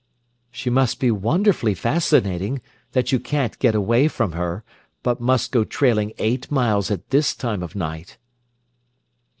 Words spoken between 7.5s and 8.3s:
of night."